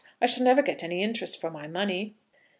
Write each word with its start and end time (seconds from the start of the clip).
I 0.19 0.25
shall 0.25 0.43
never 0.43 0.63
get 0.63 0.83
any 0.83 1.03
interest 1.03 1.39
for 1.39 1.51
my 1.51 1.67
money." 1.67 2.15